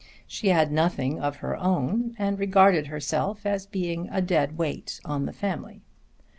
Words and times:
She 0.25 0.47
had 0.47 0.71
nothing 0.71 1.19
of 1.19 1.35
her 1.45 1.55
own, 1.55 2.15
and 2.17 2.39
regarded 2.39 2.87
herself 2.87 3.45
as 3.45 3.67
being 3.67 4.09
a 4.11 4.19
dead 4.19 4.57
weight 4.57 4.99
on 5.05 5.27
the 5.27 5.31
family. 5.31 5.83